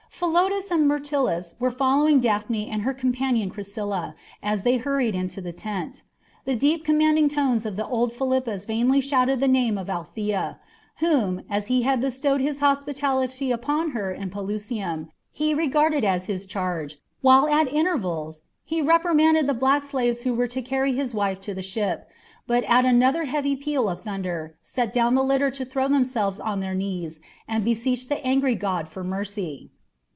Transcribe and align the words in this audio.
Philotas 0.21 0.69
and 0.69 0.87
Myrtilus 0.87 1.55
were 1.59 1.71
following 1.71 2.19
Daphne 2.19 2.69
and 2.69 2.83
her 2.83 2.93
companion 2.93 3.49
Chrysilla 3.49 4.13
as 4.43 4.61
they 4.61 4.77
hurried 4.77 5.15
into 5.15 5.41
the 5.41 5.51
tent. 5.51 6.03
The 6.45 6.55
deep, 6.55 6.85
commanding 6.85 7.27
tones 7.27 7.65
of 7.65 7.79
old 7.79 8.13
Philippus 8.13 8.65
vainly 8.65 9.01
shouted 9.01 9.39
the 9.39 9.47
name 9.47 9.79
of 9.79 9.89
Althea, 9.89 10.59
whom, 10.97 11.41
as 11.49 11.67
he 11.67 11.81
had 11.81 11.99
bestowed 12.01 12.39
his 12.39 12.59
hospitality 12.59 13.51
upon 13.51 13.91
her 13.91 14.11
in 14.11 14.29
Pelusium, 14.29 15.09
he 15.31 15.55
regarded 15.55 16.05
as 16.05 16.25
his 16.25 16.45
charge, 16.45 16.99
while 17.21 17.47
at 17.47 17.73
intervals 17.73 18.41
he 18.63 18.79
reprimanded 18.79 19.47
the 19.47 19.55
black 19.55 19.83
slaves 19.83 20.21
who 20.21 20.35
were 20.35 20.45
to 20.45 20.61
carry 20.61 20.93
his 20.93 21.15
wife 21.15 21.39
to 21.39 21.55
the 21.55 21.63
ship, 21.63 22.07
but 22.45 22.63
at 22.65 22.85
another 22.85 23.23
heavy 23.25 23.55
peal 23.55 23.89
of 23.89 24.01
thunder 24.01 24.55
set 24.61 24.93
down 24.93 25.15
the 25.15 25.23
litter 25.23 25.49
to 25.49 25.65
throw 25.65 25.87
themselves 25.87 26.39
on 26.39 26.59
their 26.59 26.75
knees 26.75 27.21
and 27.47 27.65
beseech 27.65 28.07
the 28.07 28.23
angry 28.23 28.53
god 28.53 28.87
for 28.87 29.03
mercy. 29.03 29.71